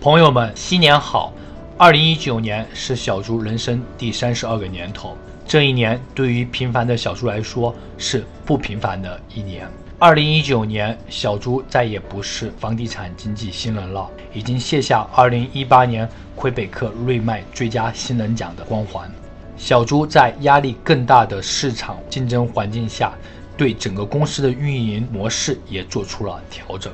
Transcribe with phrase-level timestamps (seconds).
[0.00, 1.32] 朋友们，新年好！
[1.76, 9.68] 二零一九年是小猪人生第三十二个年头，这一年对于平凡的小猪来说是不平凡的一年。
[9.98, 19.10] 二零一九年，小猪再也不是房地产经济新人了，已经卸下二零一八年魁北克瑞麦最佳新人奖的光环。
[19.56, 23.12] 小猪在压力更大的市场竞争环境下，
[23.56, 26.92] 对整个公司的运营模式也做出了调整。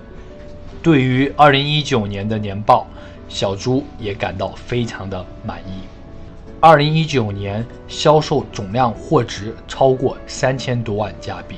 [0.84, 2.87] 对于二零一九年的年报，
[3.27, 5.80] 小猪也感到非常的满意。
[6.61, 11.56] 二零一九年销售总量货值超过三千多万加币。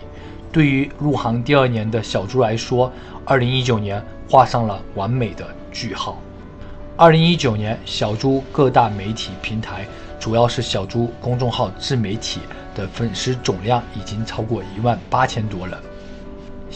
[0.52, 2.88] 对于入行第二年的小猪来说，
[3.24, 4.00] 二零一九年
[4.30, 6.22] 画上了完美的句号。
[6.96, 9.88] 二零一九年，小猪各大媒体平台，
[10.20, 12.38] 主要是小猪公众号自媒体
[12.76, 15.76] 的粉丝总量已经超过一万八千多人。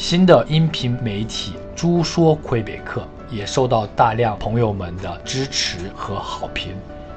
[0.03, 6.73] 新的音频媒体“猪说魁北克”也受到大量朋友们的支持和好评，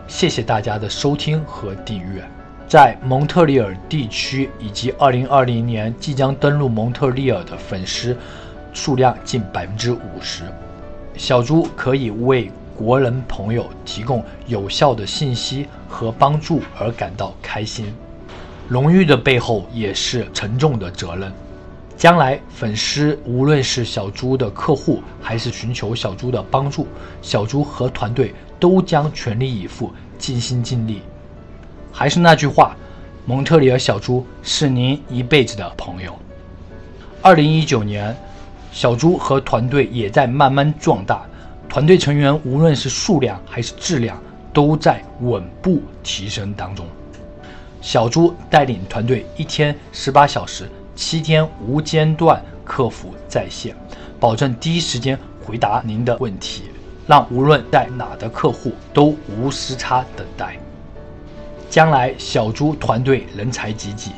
[0.06, 2.22] 谢谢大家的收听和订阅。
[2.68, 8.16] 在蒙特利尔地区以及2020年即将登陆蒙特利尔的粉丝
[8.74, 10.44] 数量近百分之五十，
[11.16, 17.96] 小猪可以为国人朋友提供有效的信息和帮助而感到开心。
[18.68, 21.32] 荣誉的背后也是沉重的责任。
[21.96, 26.88] 将来粉丝无论是小猪的客户还是寻求小猪的帮助，
[27.22, 31.02] 小猪和团队都将全力以赴、尽心尽力。
[31.92, 32.76] 还是那句话，
[33.26, 36.14] 蒙特利尔小猪是您一辈子的朋友。
[37.22, 38.14] 二零一九年，
[38.72, 41.26] 小猪和团队也在慢慢壮大，
[41.70, 44.22] 团队成员无论是数量还是质量，
[44.52, 46.86] 都在稳步提升当中。
[47.82, 53.76] 小猪带领团队一天十八小时、七天无间断客服在线，
[54.20, 56.66] 保证第一时间回答您的问题，
[57.08, 60.58] 让无论在哪的客户都无时差等待。
[61.70, 64.12] 将来小猪团队人才济济，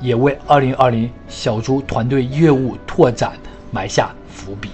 [0.00, 3.32] 也为2020小猪团队业务拓展
[3.70, 4.70] 埋下伏笔。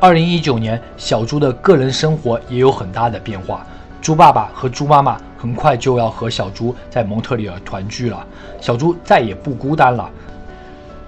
[0.00, 3.66] 2019年，小猪的个人生活也有很大的变化。
[4.02, 8.26] 猪爸爸和猪妈妈很快就要和小猪在蒙特利尔团聚了，
[8.60, 10.10] 小猪再也不孤单了。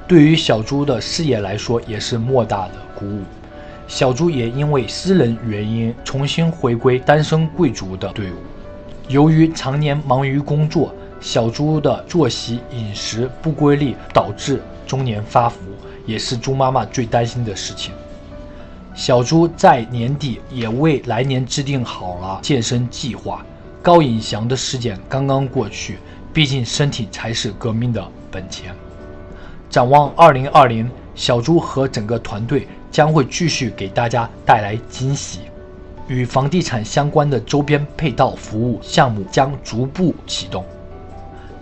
[0.06, 3.22] 对于小猪的事业来说，也是莫大的鼓舞。
[3.88, 8.36] 小猪也因为私人原因重新回归单身贵族的队伍。
[9.08, 15.58] 由于常年忙于工作，小猪的作息饮食不规律，导致中年发福，
[16.06, 17.92] 也是猪妈妈最担心的事情。
[18.94, 23.44] 小猪在年底也为来年制定好了健身计划。
[23.82, 25.98] 高颖翔的事件刚刚过去，
[26.32, 28.72] 毕竟身体才是革命的本钱。
[29.68, 35.40] 展望2020，小猪和整个团队将会继续给大家带来惊喜。
[36.06, 40.64] 与房地产相关的周边配套服务项目将逐步启动，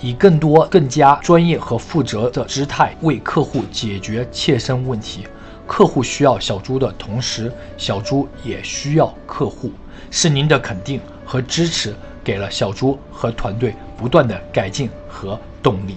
[0.00, 5.26] 以更多、更加专业和负责的姿态为客户解决切身问题。
[5.74, 9.72] 客户需要小猪的同时，小猪也需要客户。
[10.10, 15.96] 是您的肯定和支持，给了小猪和团队不断的改进和动力。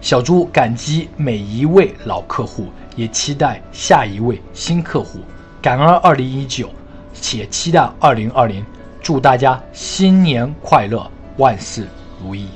[0.00, 5.18] 小猪感激每一位老客户，也期待下一位新客户。
[5.60, 6.70] 感恩二零一九。
[7.12, 8.64] 且期待二零二零，
[9.02, 11.88] 祝大家新年快乐，万事
[12.22, 12.46] 如意。